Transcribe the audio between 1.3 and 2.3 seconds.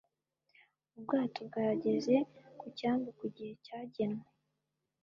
bwageze